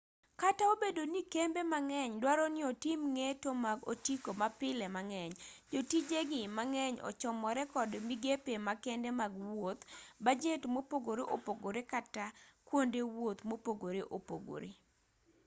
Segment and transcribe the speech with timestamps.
[0.41, 5.33] kata obedo ni kembe mang'eny duaro ni otim ng'eto mag otiko mapile mang'eny
[5.71, 9.81] jotijegi mang'eny ochomore kod migepe makende mag wuoth
[10.25, 12.25] bajet mopogore opogore kata kata
[12.67, 14.69] kwonde wuoth mopogore opogore